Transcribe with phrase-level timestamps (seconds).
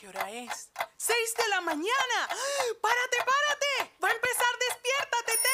[0.00, 0.70] ¿Qué hora es?
[0.96, 1.84] ¡Seis de la mañana!
[2.82, 3.92] ¡Párate, párate!
[4.02, 5.50] ¡Va a empezar Despiértate, Té!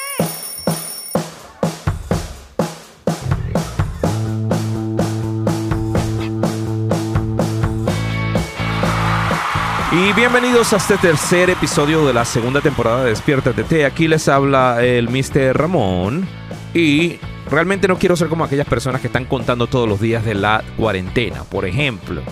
[9.95, 13.85] Y bienvenidos a este tercer episodio de la segunda temporada de Despiértate T.
[13.85, 15.55] Aquí les habla el Mr.
[15.55, 16.27] Ramón.
[16.73, 17.19] Y
[17.51, 20.63] realmente no quiero ser como aquellas personas que están contando todos los días de la
[20.75, 21.43] cuarentena.
[21.43, 22.23] Por ejemplo,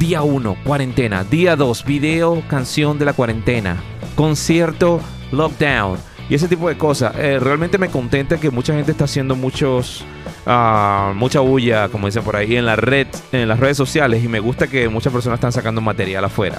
[0.00, 1.24] día 1, cuarentena.
[1.24, 3.76] Día 2, video, canción de la cuarentena.
[4.16, 4.98] Concierto,
[5.30, 5.98] lockdown.
[6.30, 7.14] Y ese tipo de cosas.
[7.18, 10.02] Eh, realmente me contenta que mucha gente está haciendo muchos...
[10.46, 14.24] ah, mucha bulla, como dicen por ahí, en en las redes sociales.
[14.24, 16.58] Y me gusta que muchas personas están sacando material afuera.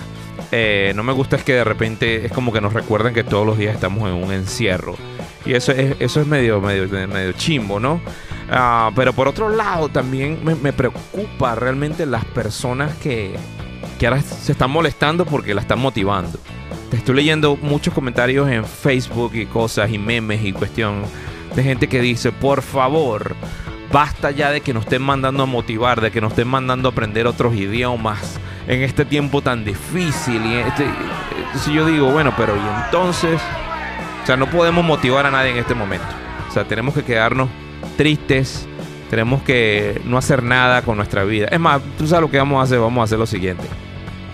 [0.51, 3.45] Eh, no me gusta es que de repente es como que nos recuerden que todos
[3.45, 4.95] los días estamos en un encierro.
[5.45, 8.01] Y eso es, eso es medio, medio, medio chimbo, ¿no?
[8.49, 13.35] Ah, pero por otro lado, también me, me preocupa realmente las personas que,
[13.97, 16.39] que ahora se están molestando porque la están motivando.
[16.89, 21.03] Te estoy leyendo muchos comentarios en Facebook y cosas y memes y cuestión
[21.55, 23.35] de gente que dice, por favor,
[23.91, 26.91] basta ya de que nos estén mandando a motivar, de que nos estén mandando a
[26.91, 30.45] aprender otros idiomas en este tiempo tan difícil.
[30.45, 30.85] Y este,
[31.73, 33.39] yo digo, bueno, pero y entonces,
[34.21, 36.07] o sea, no podemos motivar a nadie en este momento.
[36.49, 37.49] O sea, tenemos que quedarnos
[37.97, 38.67] tristes,
[39.09, 41.47] tenemos que no hacer nada con nuestra vida.
[41.51, 43.63] Es más, tú sabes lo que vamos a hacer, vamos a hacer lo siguiente.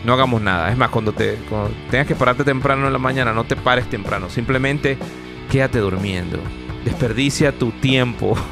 [0.04, 0.72] No hagamos nada.
[0.72, 3.90] Es más, cuando, te, cuando tengas que pararte temprano en la mañana, no te pares
[3.90, 4.30] temprano.
[4.30, 4.98] Simplemente
[5.50, 6.40] quédate durmiendo.
[6.88, 8.36] Desperdicia tu tiempo.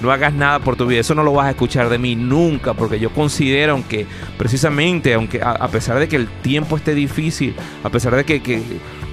[0.00, 0.98] No hagas nada por tu vida.
[0.98, 2.74] Eso no lo vas a escuchar de mí nunca.
[2.74, 4.04] Porque yo considero que
[4.36, 7.54] precisamente, aunque a, pesar de que el tiempo esté difícil,
[7.84, 8.60] a pesar de que,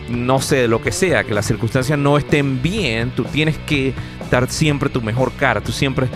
[0.09, 3.93] no sé, lo que sea, que las circunstancias no estén bien, tú tienes que
[4.31, 5.61] dar siempre tu mejor cara.
[5.61, 6.07] Tú siempre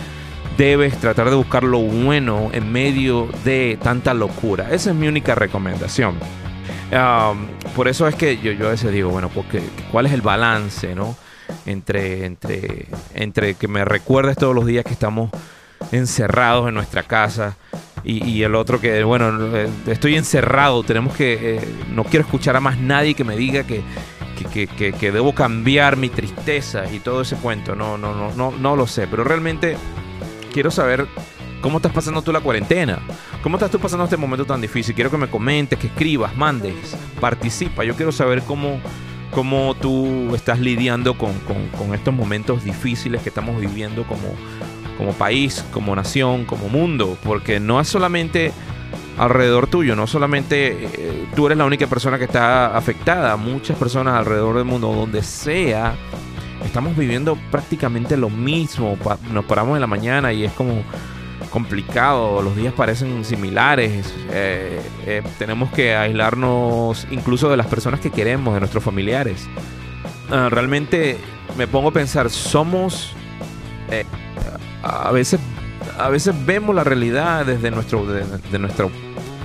[0.57, 4.69] debes tratar de buscar lo bueno en medio de tanta locura.
[4.71, 6.15] Esa es mi única recomendación.
[7.75, 10.95] Por eso es que yo, yo a veces digo, bueno, porque, ¿cuál es el balance,
[10.95, 11.15] no?
[11.65, 15.29] Entre, entre, entre que me recuerdes todos los días que estamos
[15.91, 17.55] encerrados en nuestra casa
[18.03, 21.61] y, el otro que, bueno, eh, estoy encerrado, tenemos que, eh,
[21.93, 23.81] no quiero escuchar a más nadie que me diga que,
[24.37, 27.75] que, que- que- que debo cambiar mi tristeza y todo ese cuento.
[27.75, 29.77] No, no, no, no, no lo sé, pero realmente
[30.51, 31.07] quiero saber
[31.61, 32.99] cómo estás pasando tú la cuarentena.
[33.41, 34.95] ¿Cómo estás tú pasando este momento tan difícil?
[34.95, 36.75] Quiero que me comentes, que escribas, mandes,
[37.21, 37.85] participa.
[37.85, 38.81] Yo quiero saber cómo,
[39.33, 44.21] cómo tú estás lidiando con, con- estos momentos difíciles que estamos viviendo como,
[44.97, 47.17] como país, como nación, como mundo.
[47.23, 48.51] Porque no es solamente
[49.17, 53.35] alrededor tuyo, no solamente eh, tú eres la única persona que está afectada.
[53.37, 55.93] Muchas personas alrededor del mundo, donde sea,
[56.65, 58.97] estamos viviendo prácticamente lo mismo.
[59.31, 60.81] Nos paramos en la mañana y es como
[61.53, 68.09] complicado, los días parecen similares, eh, eh, tenemos que aislarnos incluso de las personas que
[68.09, 69.47] queremos, de nuestros familiares.
[70.31, 71.15] Ah, realmente
[71.55, 73.13] me pongo a pensar, somos,
[73.91, 74.03] eh,
[74.81, 75.39] a veces,
[75.99, 78.89] a veces vemos la realidad desde nuestro, de, nuestro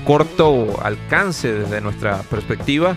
[0.06, 2.96] corto alcance, desde nuestra perspectiva,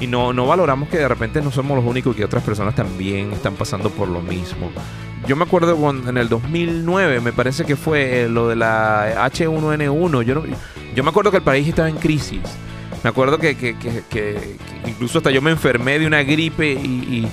[0.00, 2.74] y no, no valoramos que de repente no somos los únicos y que otras personas
[2.74, 4.70] también están pasando por lo mismo.
[5.26, 9.26] Yo me acuerdo cuando en el 2009, me parece que fue eh, lo de la
[9.30, 10.22] H1N1.
[10.22, 10.44] Yo, no-
[10.94, 12.40] yo me acuerdo que el país estaba en crisis.
[13.04, 14.56] Me acuerdo que, que- que- que-
[14.86, 17.28] incluso hasta yo me enfermé de una gripe y,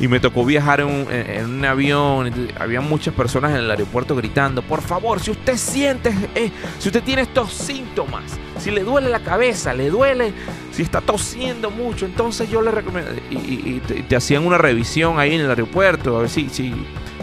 [0.00, 2.30] y- me tocó viajar en en- un avión.
[2.60, 7.02] Había muchas personas en el aeropuerto gritando, por favor, si usted siente, eh, si usted
[7.02, 10.32] tiene estos síntomas, si le duele la cabeza, le duele,
[10.70, 13.10] si está tosiendo mucho, entonces yo le recomiendo...
[13.30, 16.74] Y te, te hacían una revisión ahí en el aeropuerto, a ver si, si,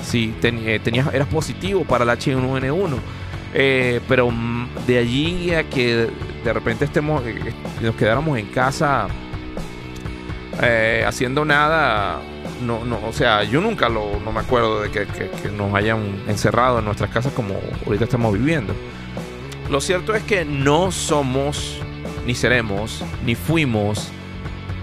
[0.05, 2.95] si eh, tenías, eras positivo para la H1N1.
[3.57, 4.31] Eh, pero
[4.85, 6.09] de allí a que
[6.43, 9.07] de repente estemos, eh, nos quedáramos en casa
[11.05, 12.19] haciendo nada,
[12.61, 15.73] no, no, o sea, yo nunca lo, no me acuerdo de que, que- que nos
[15.75, 17.55] hayan encerrado en nuestras casas como
[17.85, 18.73] ahorita estamos viviendo.
[19.69, 21.79] Lo cierto es que no somos,
[22.25, 24.09] ni seremos, ni fuimos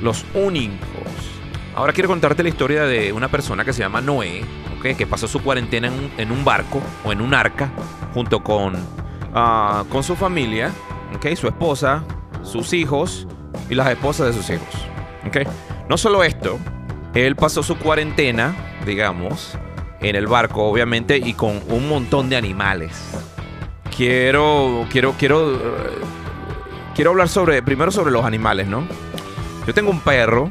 [0.02, 0.78] los únicos.
[1.74, 4.42] Ahora quiero contarte la historia de una persona que se llama Noé,
[4.82, 7.70] que pasó su cuarentena en un, barco o en un arca
[8.14, 8.74] junto con,
[9.34, 10.72] ah, con su familia,
[11.14, 11.36] ¿ok?
[11.36, 12.02] su esposa,
[12.42, 13.26] sus hijos
[13.70, 14.68] y las esposas de sus hijos.
[15.26, 15.48] ¿ok?
[15.88, 16.58] No solo esto,
[17.14, 19.56] él pasó su cuarentena, digamos,
[20.00, 23.10] en el barco, obviamente, y con un montón de animales.
[23.96, 25.58] Quiero, quiero, quiero,
[26.94, 28.84] quiero hablar sobre, primero sobre los animales, ¿no?
[29.66, 30.50] Yo tengo un perro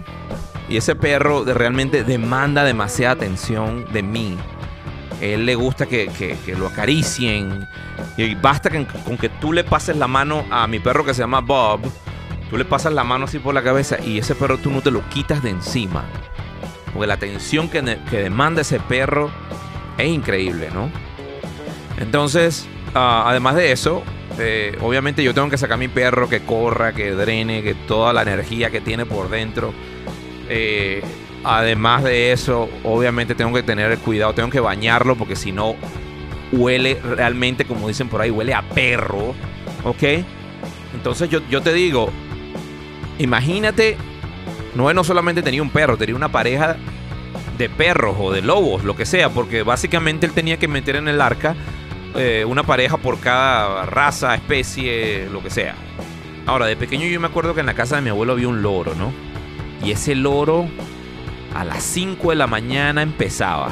[0.71, 4.37] y ese perro realmente demanda demasiada atención de mí.
[5.19, 7.67] Él le gusta que, que- lo acaricien.
[8.17, 11.21] Y basta que- con que tú le pases la mano a mi perro que se
[11.21, 11.81] llama Bob
[12.49, 14.91] tú le pasas la mano así por la cabeza y ese perro tú no te
[14.91, 16.03] lo quitas de encima.
[16.93, 19.31] Porque la atención que, que demanda ese perro
[19.97, 20.89] es increíble, ¿no?
[21.97, 24.03] Entonces, ah, además de eso,
[24.37, 28.11] eh, obviamente yo tengo que sacar a mi perro que corra, que drene, que toda
[28.11, 29.73] la energía que tiene por dentro.
[30.49, 31.01] Eh,
[31.43, 35.75] además de eso, obviamente tengo que tener cuidado, tengo que bañarlo porque si no
[36.51, 39.33] huele realmente, como dicen por ahí, huele a perro.
[39.83, 40.03] ¿Ok?
[40.93, 42.11] Entonces yo, yo te digo,
[43.17, 43.97] imagínate,
[44.75, 46.77] Noé no solamente tenía un perro, tenía una pareja
[47.57, 51.07] de perros o de lobos, lo que sea, porque básicamente él tenía que meter en
[51.07, 51.55] el arca
[52.15, 55.75] eh, una pareja por cada raza, especie, lo que sea.
[56.45, 58.61] Ahora, de pequeño yo me acuerdo que en la casa de mi abuelo había un
[58.61, 59.11] loro, ¿no?
[59.83, 60.67] Y ese loro
[61.55, 63.71] a las 5 de la mañana empezaba.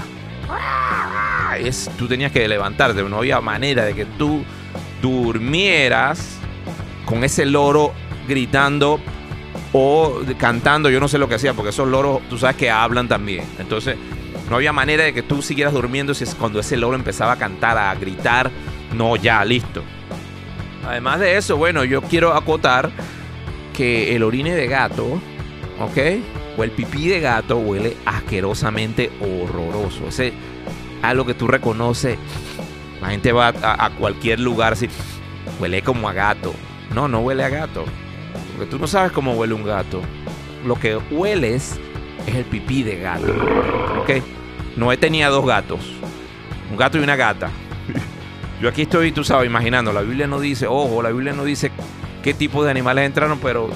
[1.59, 4.43] Es, tú tenías que levantarte, no había manera de que tú
[5.01, 6.37] durmieras
[7.05, 7.93] con ese loro
[8.27, 8.99] gritando
[9.73, 13.07] o cantando, yo no sé lo que hacía, porque esos loros, tú sabes que hablan
[13.07, 13.43] también.
[13.59, 13.97] Entonces,
[14.49, 17.37] no había manera de que tú siguieras durmiendo si es cuando ese loro empezaba a
[17.37, 18.49] cantar, a gritar.
[18.93, 19.83] No, ya, listo.
[20.87, 22.89] Además de eso, bueno, yo quiero acotar
[23.75, 25.21] que el orine de gato,
[25.79, 25.97] ¿ok?
[26.57, 30.07] O el pipí de gato huele asquerosamente horroroso.
[30.07, 30.33] Ese
[31.01, 32.17] algo que tú reconoces.
[33.01, 34.89] La gente va a, cualquier lugar así.
[35.59, 36.53] Huele como a gato.
[36.93, 37.85] No, no huele a gato.
[38.51, 40.01] Porque tú no sabes cómo huele un gato.
[40.65, 41.79] Lo que hueles
[42.27, 43.33] es el pipí de gato.
[44.01, 44.21] ¿Ok?
[44.75, 45.79] Noé tenía dos gatos.
[46.69, 47.49] Un gato y una gata.
[48.61, 49.93] Yo aquí estoy, tú sabes, imaginando.
[49.93, 51.71] La Biblia no dice, ojo, la Biblia no dice
[52.21, 53.69] qué tipo de animales entraron, pero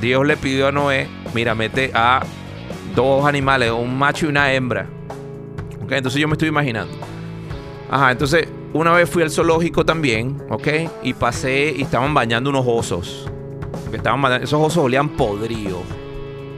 [0.00, 2.22] Dios le pidió a Noé, mira, mete a
[2.94, 4.86] dos animales, un macho y una hembra.
[5.82, 6.94] Ok, entonces yo me estoy imaginando.
[7.90, 10.68] Ajá, entonces una vez fui al zoológico también, ok,
[11.02, 13.28] y pasé y estaban bañando unos osos.
[13.92, 15.82] estaban esos osos olían podridos.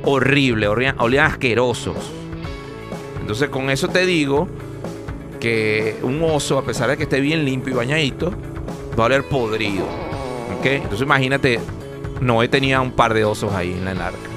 [0.04, 1.96] Horrible, olían, olían asquerosos.
[3.20, 4.48] Entonces con eso te digo
[5.40, 8.32] que un oso, a pesar de que esté bien limpio y bañadito,
[8.98, 9.86] va a oler podrido.
[10.58, 10.66] ¿Ok?
[10.66, 11.58] Entonces imagínate,
[12.20, 14.33] Noé tenía un par de osos ahí en la arca.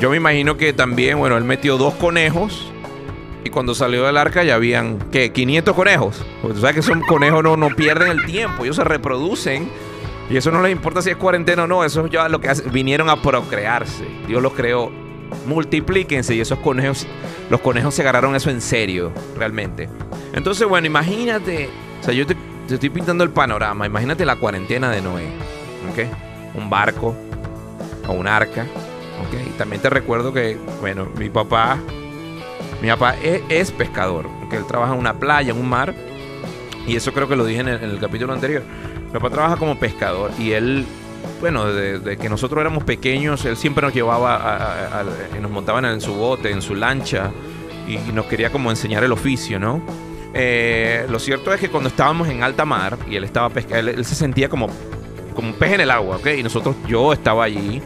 [0.00, 2.72] Yo me imagino que también, bueno, él metió dos conejos
[3.44, 5.30] y cuando salió del arca ya habían, ¿qué?
[5.30, 6.24] 500 conejos.
[6.40, 9.70] Porque tú sabes que esos conejos no, no pierden el tiempo, ellos se reproducen.
[10.30, 13.10] Y eso no les importa si es cuarentena o no, eso ya lo que vinieron
[13.10, 14.06] a procrearse.
[14.26, 14.90] Dios los creó
[15.46, 17.06] multiplíquense y esos conejos,
[17.50, 19.88] los conejos se agarraron eso en serio, realmente.
[20.32, 21.68] Entonces, bueno, imagínate,
[22.00, 22.36] o sea, yo te,
[22.70, 25.26] estoy pintando el panorama, imagínate la cuarentena de Noé,
[25.90, 26.06] ¿ok?
[26.54, 27.14] Un barco
[28.08, 28.66] o un arca,
[29.20, 29.48] ¿ok?
[29.48, 31.78] Y también te recuerdo que, bueno, mi papá,
[32.82, 35.94] mi papá es, pescador, que él trabaja en una playa, en un mar,
[36.86, 38.62] y eso creo que lo dije en el capítulo anterior.
[39.06, 40.86] Mi papá trabaja como pescador y él
[41.40, 44.36] bueno, desde que nosotros éramos pequeños, él siempre nos llevaba,
[45.00, 45.04] a,
[45.40, 47.30] nos montaban en su bote, en su lancha,
[47.88, 49.82] y, nos quería como enseñar el oficio, ¿no?
[50.32, 54.04] Eh, lo cierto es que cuando estábamos en alta mar y él estaba pescando, él,
[54.04, 54.68] se sentía como,
[55.34, 56.26] como un pez en el agua, ¿ok?
[56.38, 57.82] Y nosotros, yo estaba allí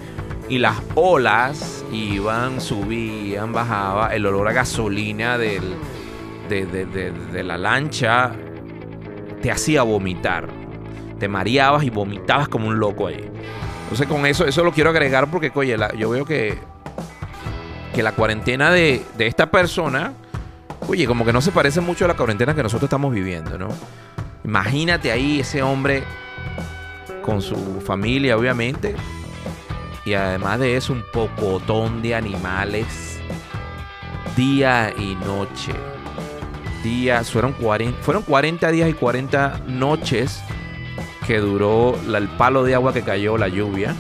[0.49, 5.75] y las olas iban, subían, bajaba, el olor a gasolina del,
[6.49, 8.33] de, de la lancha
[9.41, 10.65] te hacía vomitar
[11.19, 13.31] te mareabas y vomitabas como un loco ahí.
[13.85, 16.59] Entonces con eso, eso lo quiero agregar porque, oye, yo veo que,
[17.95, 20.13] que la cuarentena de, de esta persona,
[20.89, 23.69] oye, como que no se parece mucho a la cuarentena que nosotros estamos viviendo, ¿no?
[24.45, 26.05] Imagínate ahí ese hombre
[27.23, 28.95] con su familia, obviamente,
[30.05, 33.21] y además de eso, un pocotón de animales
[34.37, 35.73] día y noche.
[36.83, 40.43] Días, fueron 40, fueron 40 días y 40 noches
[41.27, 43.95] que duró el palo de agua que cayó, la lluvia.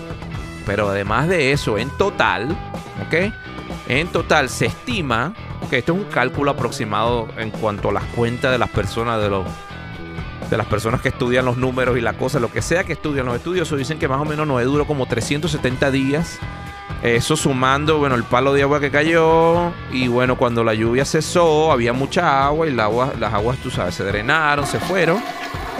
[0.66, 2.50] Pero además de eso, en total,
[3.06, 3.32] ¿ok?
[3.88, 5.34] En total se estima,
[5.70, 9.30] que esto es un cálculo aproximado en cuanto a las cuentas de las personas, de
[9.30, 9.46] los
[10.50, 13.26] de las personas que estudian los números y la cosa, lo que sea que estudian
[13.26, 16.38] los estudios, o dicen que más o menos no duró como 370 días.
[17.02, 21.70] Eso sumando, bueno, el palo de agua que cayó y bueno, cuando la lluvia cesó,
[21.70, 25.22] había mucha agua y las aguas, tú sabes, se drenaron, se fueron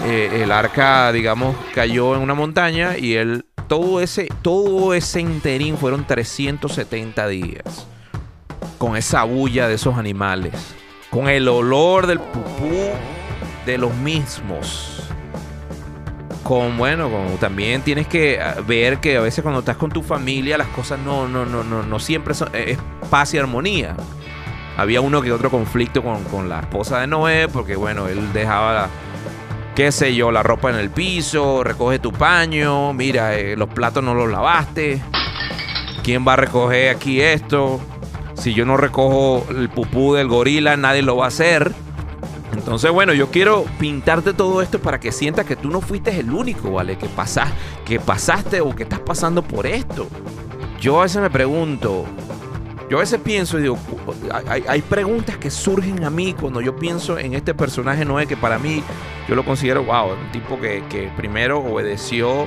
[0.05, 5.79] eh, el arca, digamos, cayó en una montaña y él, todo ese, todo ese interín
[5.79, 7.87] fueron 370 días.
[8.77, 10.53] Con esa bulla de esos animales.
[11.11, 12.91] Con el olor del pupú
[13.65, 15.09] de los mismos.
[16.43, 20.59] Con, bueno, también tienes que ah, ver que a veces cuando estás con tu familia
[20.59, 22.79] las cosas no, no, no, no, no siempre son, es
[23.09, 23.97] paz y armonía.
[24.77, 28.91] Había uno que otro conflicto con, con la esposa de Noé porque, bueno, él dejaba
[29.75, 34.05] qué sé yo, la ropa en el piso, recoge tu paño, mira, eh, los platos
[34.05, 35.03] no los lavaste,
[36.05, 37.81] quién va a recoger aquí esto,
[38.35, 41.73] si yo no recojo el pupú del gorila, nadie lo va a hacer.
[42.55, 46.31] Entonces, bueno, yo quiero pintarte todo esto para que sientas que tú no fuiste el
[46.31, 46.97] único, ¿vale?
[46.97, 47.51] Que, pasas,
[47.85, 50.07] que pasaste o que estás pasando por esto.
[50.81, 52.05] Yo a veces me pregunto,
[52.89, 53.79] yo a veces pienso y digo,
[54.47, 58.59] hay, preguntas que surgen a mí cuando yo pienso en este personaje Noé, que para
[58.59, 58.83] mí
[59.29, 62.47] yo lo considero, wow, un tipo que, primero obedeció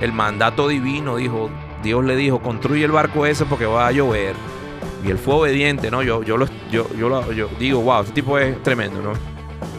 [0.00, 1.48] el mandato divino, dijo,
[1.82, 4.34] Dios le dijo, construye el barco ese porque va a llover
[5.04, 6.02] y él fue obediente, ¿no?
[6.02, 9.12] Yo, yo, lo, yo, yo, digo, wow, este tipo es tremendo, ¿no?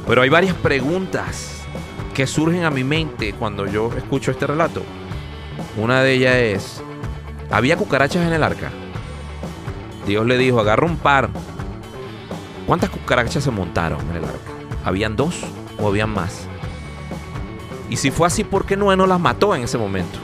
[0.07, 1.61] Pero hay varias preguntas
[2.13, 4.81] que surgen a mi mente cuando yo escucho este relato.
[5.77, 6.83] Una de ellas es,
[7.49, 8.69] ¿había cucarachas en el arca?
[10.05, 11.29] Dios le dijo, agarra un par.
[12.67, 14.51] ¿Cuántas cucarachas se montaron en el arca?
[14.83, 15.41] ¿Habían dos
[15.79, 16.47] o habían más?
[17.89, 20.19] Y si fue así, ¿por qué Noé no las mató en ese momento?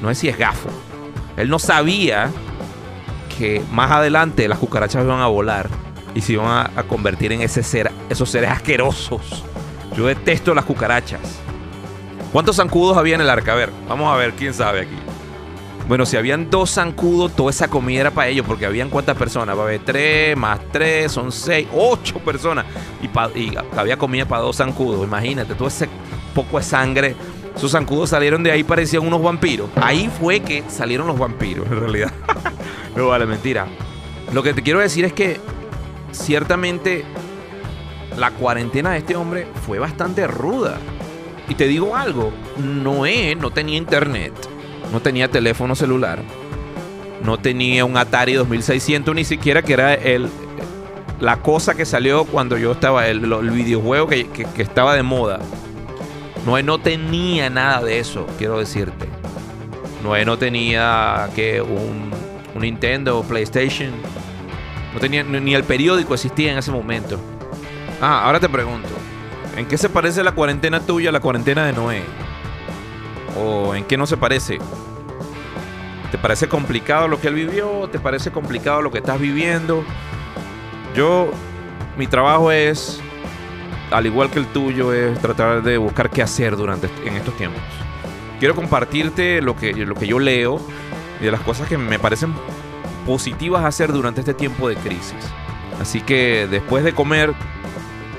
[0.00, 0.70] No es si es gafo.
[1.36, 2.30] Él no sabía
[3.40, 5.70] que más adelante las cucarachas iban a volar
[6.14, 9.42] y se iban a, convertir en ese ser, esos seres asquerosos.
[9.96, 11.40] Yo detesto las cucarachas.
[12.32, 13.52] ¿Cuántos zancudos había en el arca?
[13.52, 14.96] A ver, vamos a ver quién sabe aquí.
[15.88, 19.56] Bueno, si habían dos zancudos, toda esa comida era para ellos, porque habían cuántas personas.
[19.56, 22.66] Va a haber tres, más tres, son seis, ocho personas.
[23.00, 25.02] Y, y había comida para dos zancudos.
[25.02, 25.88] Imagínate, todo ese
[26.34, 27.16] poco de sangre.
[27.56, 29.68] Esos zancudos salieron de ahí, parecían unos vampiros.
[29.76, 32.12] Ahí fue que salieron los vampiros, en realidad.
[32.96, 33.68] No vale, mentira.
[34.32, 35.40] Lo que te quiero decir es que
[36.10, 37.04] ciertamente
[38.16, 40.78] la cuarentena de este hombre fue bastante ruda.
[41.48, 44.32] Y te digo algo, Noé no tenía internet,
[44.92, 46.20] no tenía teléfono celular,
[47.24, 50.28] no tenía un Atari 2600 ni siquiera que era el,
[51.20, 55.40] la cosa que salió cuando yo estaba, el, el videojuego que, que estaba de moda.
[56.46, 59.06] Noé no tenía nada de eso, quiero decirte.
[60.02, 62.10] Noé no tenía que un
[62.54, 63.90] un Nintendo, PlayStation.
[64.92, 67.18] No tenía ni el periódico existía en ese momento.
[68.00, 68.88] Ah, ahora te pregunto,
[69.56, 72.02] ¿en qué se parece la cuarentena tuya a la cuarentena de Noé?
[73.38, 74.58] ¿O en qué no se parece?
[76.10, 77.88] ¿Te parece complicado lo que él vivió?
[77.92, 79.84] ¿Te parece complicado lo que estás viviendo?
[80.96, 81.30] Yo,
[81.96, 83.00] mi trabajo es,
[83.90, 87.62] al igual que el tuyo, es tratar de buscar qué hacer durante en estos tiempos.
[88.38, 90.60] Quiero compartirte lo que, lo que yo leo
[91.20, 92.34] y de las cosas que me parecen
[93.06, 95.14] positivas hacer durante este tiempo de crisis.
[95.80, 97.34] Así que después de comer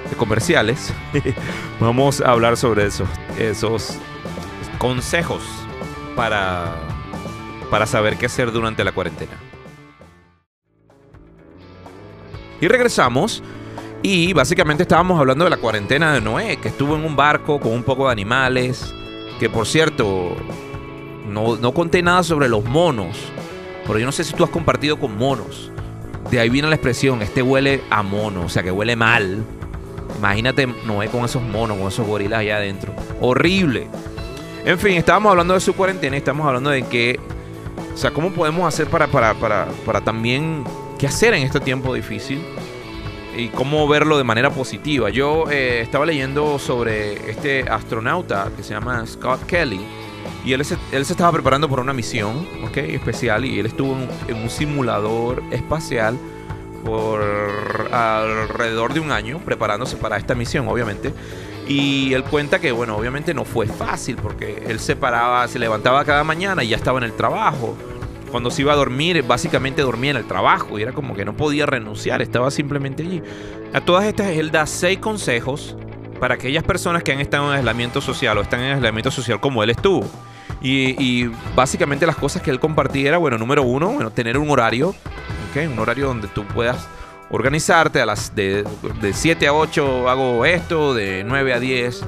[0.10, 0.94] de comerciales,
[1.80, 3.98] vamos a hablar sobre esos, esos
[4.78, 5.44] consejos
[6.16, 6.76] para,
[7.70, 9.34] para saber qué hacer durante la cuarentena.
[12.60, 13.42] Y regresamos
[14.04, 17.72] y básicamente estábamos hablando de la cuarentena de Noé, que estuvo en un barco con
[17.72, 18.94] un poco de animales,
[19.40, 20.36] que por cierto,
[21.30, 23.18] no, conté nada sobre los monos,
[23.86, 25.72] pero yo no sé si tú has compartido con monos.
[26.32, 29.44] De ahí viene la expresión, este huele a mono, o sea que huele mal.
[30.18, 32.94] Imagínate Noé con esos monos, con esos gorilas allá adentro.
[33.20, 33.88] Horrible.
[34.66, 37.20] En fin, estábamos hablando de su cuarentena, estamos hablando de que,
[37.94, 40.64] o sea, cómo podemos hacer para, para, para, para también,
[40.98, 42.42] qué hacer en este tiempo difícil
[43.42, 45.10] y cómo verlo de manera positiva.
[45.10, 49.82] Yo eh, estaba leyendo sobre este astronauta que se llama Scott Kelly
[50.46, 53.96] y él se, él se estaba preparando para una misión okay, especial y él estuvo
[54.28, 56.18] en, un simulador espacial
[56.86, 57.22] por
[57.92, 61.14] alrededor de un año preparándose para esta misión, obviamente.
[61.68, 66.04] Y él cuenta que, bueno, obviamente no fue fácil porque él se paraba, se levantaba
[66.06, 67.76] cada mañana y ya estaba en el trabajo.
[68.32, 71.36] Cuando se iba a dormir, básicamente dormía en el trabajo y era como que no
[71.36, 73.22] podía renunciar, estaba simplemente allí.
[73.74, 75.76] A todas estas, él da seis consejos
[76.20, 79.64] para aquellas personas que han estado en aislamiento social o están en aislamiento social como
[79.64, 80.06] él estuvo.
[80.64, 84.96] Y, básicamente las cosas que él compartía era, bueno, número uno, bueno, tener un horario,
[85.50, 85.66] ¿okay?
[85.66, 86.88] un horario donde tú puedas
[87.32, 88.64] organizarte a las de,
[89.02, 92.04] de 7 a 8 hago esto, de 9 a 10,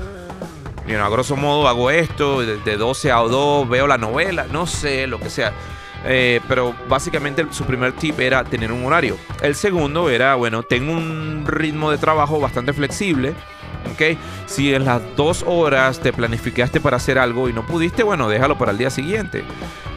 [1.01, 5.19] a grosso modo hago esto, de, 12 a 2 veo la novela, no sé, lo
[5.19, 5.53] que sea.
[6.05, 9.17] Eh, pero básicamente su primer tip era tener un horario.
[9.41, 13.33] El segundo era, bueno, tengo un ritmo de trabajo bastante flexible
[14.45, 18.57] si en las dos horas te planificaste para hacer algo y no pudiste, bueno, déjalo
[18.57, 19.43] para el día siguiente.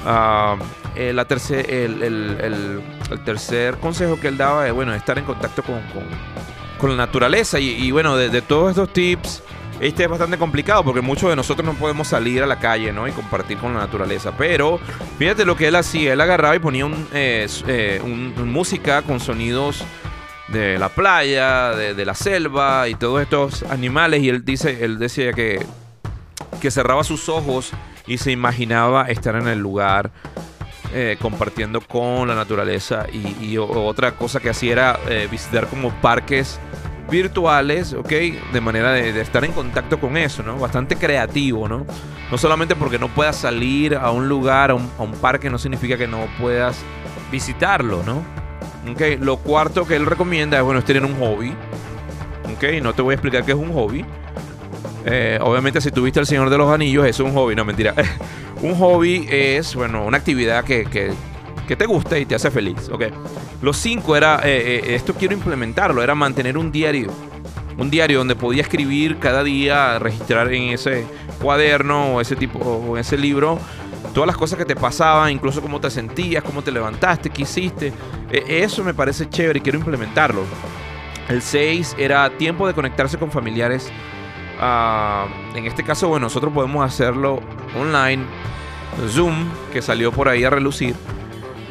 [0.05, 0.57] Ah,
[0.95, 2.83] eh, la tercer, el,
[3.25, 5.81] tercer consejo que él daba es, bueno, estar en contacto con,
[6.79, 7.59] con, la naturaleza.
[7.59, 9.43] Y, bueno, de, todos estos tips,
[9.81, 13.07] este es bastante complicado porque muchos de nosotros no podemos salir a la calle, ¿no?
[13.07, 14.33] Y compartir con la naturaleza.
[14.37, 14.81] Pero
[15.19, 16.15] fíjate lo que él hacía.
[16.15, 19.85] Él agarraba y ponía un, eh, eh, música con sonidos
[20.49, 24.23] de la playa, de, la selva y todos estos animales.
[24.23, 25.65] Y él dice, él decía que,
[26.61, 27.73] que cerraba sus ojos
[28.07, 30.11] y se imaginaba estar en el lugar
[30.95, 33.07] eh, compartiendo con la naturaleza.
[33.13, 36.59] Y, otra cosa que hacía era visitar como parques
[37.11, 38.13] virtuales, ¿ok?
[38.53, 40.59] De manera de, estar en contacto con eso, ¿no?
[40.59, 41.87] Bastante creativo, ¿no?
[42.31, 46.07] No solamente porque no puedas salir a un lugar, a un, parque, no significa que
[46.07, 46.79] no puedas
[47.31, 48.23] visitarlo, ¿no?
[48.93, 49.17] Okay.
[49.19, 51.53] Lo cuarto que él recomienda es, bueno, es tener un hobby.
[52.57, 52.81] Okay.
[52.81, 54.05] No te voy a explicar qué es un hobby.
[55.05, 57.95] Eh, obviamente, si tuviste El Señor de los Anillos, es un hobby, no mentira.
[58.63, 61.13] un hobby es, bueno, una actividad que, que,
[61.75, 62.89] te gusta y te hace feliz.
[62.89, 63.11] Okay.
[63.63, 67.11] Los cinco era, eh, eh, esto quiero implementarlo, era mantener un diario.
[67.79, 71.05] Un diario donde podía escribir cada día, registrar en ese
[71.43, 73.59] cuaderno o ese tipo, o ese libro,
[74.15, 77.93] todas las cosas que te pasaban, incluso cómo te sentías, cómo te levantaste, qué hiciste.
[78.31, 80.43] E, eso me parece chévere y quiero implementarlo.
[81.29, 83.91] El 6 era tiempo de conectarse con familiares.
[84.59, 87.41] Ah, en este caso, bueno, nosotros podemos hacerlo
[87.79, 88.25] online,
[89.11, 90.95] Zoom, que salió por ahí a relucir.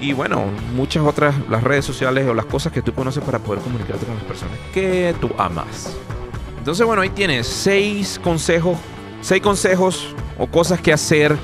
[0.02, 3.62] Y bueno, muchas otras, las redes sociales o las cosas que tú conoces para poder
[3.62, 5.96] comunicarte con las personas que tú amas.
[6.58, 8.78] Entonces, bueno, ahí tienes seis consejos,
[9.22, 11.38] seis consejos o cosas que hacer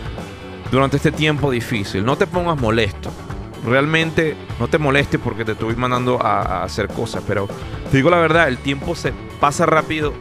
[0.72, 2.04] durante este tiempo difícil.
[2.04, 3.12] No te pongas molesto.
[3.66, 7.24] Realmente no te molestes porque te estoy mandando a, hacer cosas.
[7.28, 7.48] Pero
[7.90, 10.14] te digo la verdad, el tiempo se pasa rápido.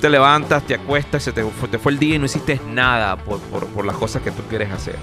[0.00, 3.86] Te levantas, te acuestas, se te, fue el día y no hiciste nada por, por
[3.86, 4.96] las cosas que tú quieres hacer.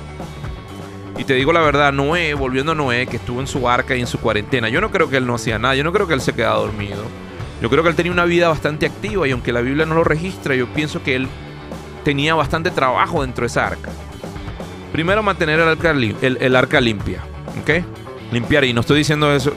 [1.21, 3.99] Y te digo la verdad, Noé, volviendo a Noé, que estuvo en su arca y
[3.99, 6.15] en su cuarentena, yo no creo que él no hacía nada, yo no creo que
[6.15, 7.03] él se quedara dormido.
[7.61, 10.03] Yo creo que él tenía una vida bastante activa y aunque la Biblia no lo
[10.03, 11.27] registra, yo pienso que él
[12.03, 13.91] tenía bastante trabajo dentro de esa arca.
[14.91, 17.21] Primero, mantener el arca, el, arca limpia.
[17.61, 17.85] ¿Ok?
[18.31, 18.63] Limpiar.
[18.63, 19.53] Y no estoy diciendo eso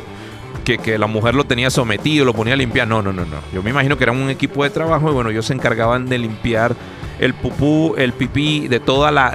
[0.66, 2.87] que, la mujer lo tenía sometido, lo ponía a limpiar.
[2.88, 3.38] No, no, no, no.
[3.54, 6.18] Yo me imagino que era un equipo de trabajo y bueno, ellos se encargaban de
[6.18, 6.76] limpiar
[7.18, 9.35] el pupú, el pipí, de toda la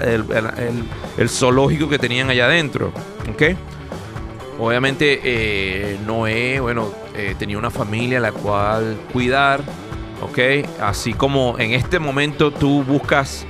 [1.28, 2.94] zoológico que tenían allá adentro.
[3.30, 3.58] ¿Ok?
[4.60, 9.62] Obviamente eh, Noé, bueno, eh, tenía una familia a la cual cuidar.
[10.22, 10.39] ¿Ok?
[10.82, 13.46] Así como en este momento tú buscas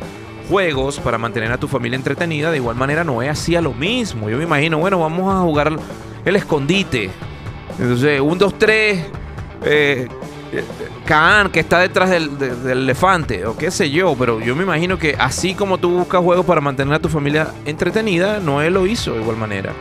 [0.49, 4.29] juegos para mantener a tu familia entretenida, de igual manera Noé hacía lo mismo.
[4.29, 5.77] Yo me imagino, bueno, vamos a jugar
[6.25, 7.11] el escondite.
[7.79, 9.05] Entonces, un, dos, tres,
[9.63, 10.07] eh,
[11.05, 12.29] Kaan, que está detrás del,
[12.65, 16.45] elefante, o qué sé yo, pero yo me imagino que así como tú buscas juegos
[16.45, 19.73] para mantener a tu familia entretenida, Noé lo hizo de igual manera.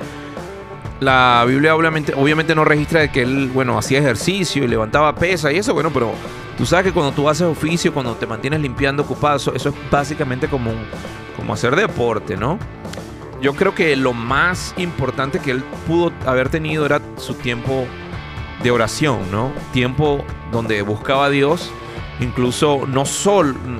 [1.01, 5.57] La Biblia obviamente, no registra de que él, bueno, hacía ejercicio y levantaba pesa y
[5.57, 6.13] eso, bueno, pero
[6.59, 10.49] Tú sabes que cuando tú haces oficio, cuando te mantienes limpiando ocupado, eso, es básicamente
[10.49, 10.73] como,
[11.37, 12.59] como hacer deporte, ¿no?
[13.41, 17.87] Yo creo que lo más importante que él pudo haber tenido era su tiempo
[18.63, 19.53] de oración, ¿no?
[19.73, 21.71] Tiempo donde buscaba a Dios,
[22.21, 23.05] incluso no,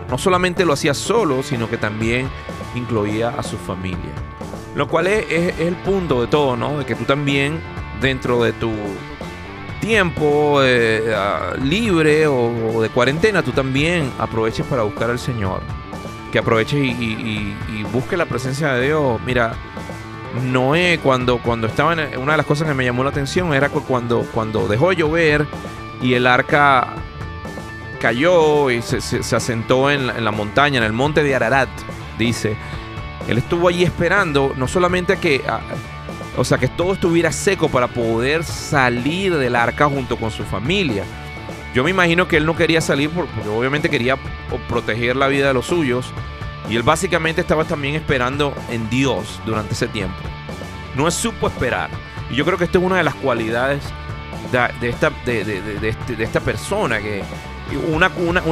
[0.09, 2.29] no solamente lo hacía solo, sino que también
[2.75, 4.13] incluía a su familia.
[4.75, 6.79] Lo cual es, el punto de todo, ¿no?
[6.79, 7.61] De que tú también,
[8.01, 8.71] dentro de tu
[9.81, 11.13] tiempo eh,
[11.63, 15.63] libre o, de cuarentena, tú también aproveches para buscar al Señor.
[16.31, 17.55] Que aproveches y,
[17.93, 19.21] busque la presencia de Dios.
[19.27, 19.55] Mira,
[20.43, 22.19] Noé, cuando, cuando estaba en.
[22.19, 25.47] Una de las cosas que me llamó la atención era cuando, cuando dejó de llover
[26.03, 26.95] y el arca
[28.01, 31.69] cayó y se, asentó en la, montaña, en el monte de Ararat,
[32.19, 32.57] dice.
[33.27, 35.43] Él estuvo allí esperando, no solamente a que.
[36.37, 41.05] O sea, que todo estuviera seco para poder salir del arca junto con su familia.
[41.75, 44.17] Yo me imagino que él no quería salir porque obviamente quería
[44.69, 46.13] proteger la vida de los suyos.
[46.69, 50.19] Y él básicamente estaba también esperando en Dios durante ese tiempo.
[50.95, 51.91] No supo esperar.
[52.31, 53.83] Y yo creo que esto es una de las cualidades
[54.81, 56.99] de, esta, este, de, esta persona.
[56.99, 57.23] que
[57.91, 58.11] una,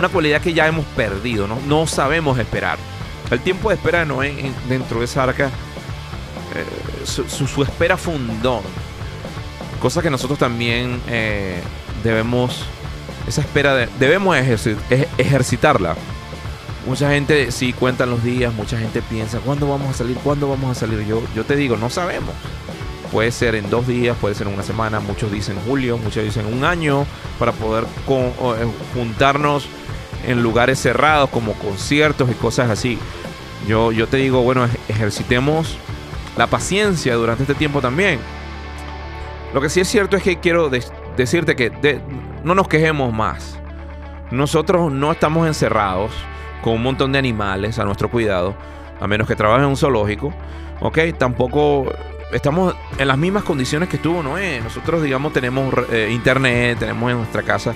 [0.08, 1.46] cualidad que ya hemos perdido.
[1.46, 1.86] ¿no?
[1.86, 2.78] sabemos esperar.
[3.30, 4.34] El tiempo de espera no es
[4.68, 5.50] dentro de esa arca
[6.54, 8.62] eh, su, espera fundó.
[9.80, 11.60] Cosa que nosotros también eh,
[12.02, 12.64] debemos,
[13.28, 14.36] esa espera debemos
[15.18, 15.96] ejercitarla.
[16.86, 20.16] Mucha gente sí cuentan los días, mucha gente piensa, ¿cuándo vamos a salir?
[20.18, 21.04] ¿Cuándo vamos a salir?
[21.04, 22.30] Yo, yo te digo, no sabemos.
[23.10, 26.46] Puede ser en dos días, puede ser en una semana, muchos dicen julio, muchos dicen
[26.46, 27.04] un año,
[27.40, 29.66] para poder eh, juntarnos
[30.26, 32.98] en lugares cerrados como conciertos y cosas así.
[33.66, 35.76] Yo, yo te digo, bueno, ejercitemos
[36.36, 38.20] la paciencia durante este tiempo también.
[39.52, 40.70] Lo que sí es cierto es que quiero
[41.16, 42.00] decirte que
[42.44, 43.58] no nos quejemos más.
[44.30, 46.12] Nosotros no estamos encerrados
[46.62, 48.54] con un montón de animales a nuestro cuidado,
[49.00, 50.32] a menos que trabajen en un zoológico.
[50.80, 50.98] ¿Ok?
[51.18, 51.86] Tampoco
[52.32, 54.60] estamos en las mismas condiciones que estuvo Noé.
[54.60, 57.74] Nosotros, digamos, tenemos eh, internet, tenemos en nuestra casa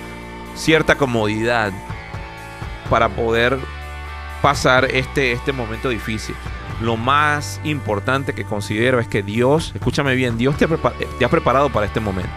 [0.55, 1.71] cierta comodidad
[2.89, 3.57] para poder
[4.41, 6.35] pasar este, este momento difícil.
[6.81, 10.67] Lo más importante que considero es que Dios, escúchame bien, Dios te ha,
[11.19, 12.31] te ha preparado para este momento.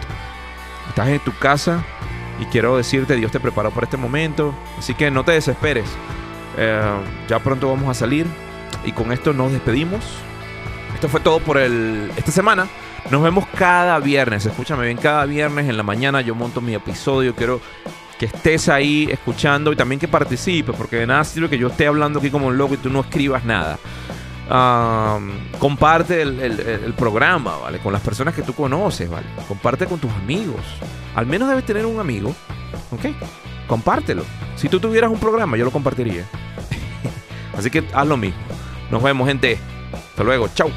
[0.89, 1.83] Estás en tu casa
[2.39, 4.53] y quiero decirte, Dios te preparó para este momento.
[4.77, 5.85] Así que no te desesperes.
[6.57, 6.95] Eh,
[7.27, 8.25] ya pronto vamos a salir
[8.85, 10.03] y con esto nos despedimos.
[10.93, 12.67] Esto fue todo por el, esta semana.
[13.11, 14.45] Nos vemos cada viernes.
[14.45, 17.35] Escúchame bien, cada viernes en la mañana yo monto mi episodio.
[17.35, 17.61] Quiero
[18.17, 21.87] que estés ahí escuchando y también que participes, porque de nada sirve que yo esté
[21.87, 23.77] hablando aquí como un loco y tú no escribas nada.
[25.59, 27.79] comparte el, programa, ¿vale?
[27.79, 29.27] Con las personas que tú conoces, ¿vale?
[29.47, 30.61] Comparte con tus amigos.
[31.15, 32.33] Al menos debes tener un amigo,
[32.91, 33.05] ¿ok?
[33.67, 34.23] Compártelo.
[34.55, 36.25] Si tú tuvieras un programa, yo lo compartiría.
[37.57, 38.39] Así que haz lo mismo.
[38.91, 39.57] Nos vemos, gente.
[40.11, 40.47] Hasta luego.
[40.53, 40.69] Chao.